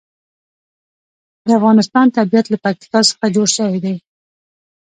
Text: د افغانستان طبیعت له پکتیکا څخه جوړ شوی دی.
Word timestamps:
د 1.45 1.47
افغانستان 1.59 2.05
طبیعت 2.17 2.45
له 2.49 2.57
پکتیکا 2.63 2.99
څخه 3.09 3.25
جوړ 3.35 3.47
شوی 3.57 3.79
دی. 3.85 3.95